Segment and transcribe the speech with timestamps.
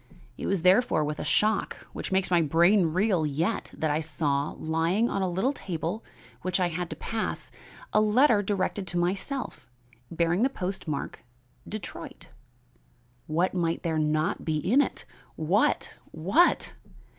[0.35, 4.55] It was therefore with a shock, which makes my brain reel yet, that I saw,
[4.57, 6.03] lying on a little table
[6.41, 7.51] which I had to pass,
[7.93, 9.69] a letter directed to myself,
[10.09, 11.23] bearing the postmark,
[11.69, 12.29] Detroit.
[13.27, 15.05] What might there not be in it?
[15.35, 15.93] What?
[16.09, 16.73] What?